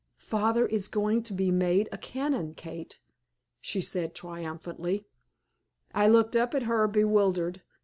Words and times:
"Father 0.17 0.65
is 0.65 0.87
to 0.89 1.33
be 1.35 1.51
made 1.51 1.87
a 1.91 1.97
canon, 1.99 2.55
Kate," 2.55 2.99
she 3.59 3.81
said, 3.81 4.15
triumphantly. 4.15 5.05
I 5.93 6.07
looked 6.07 6.35
up 6.35 6.55
at 6.55 6.63
her 6.63 6.87
bewildered. 6.87 7.61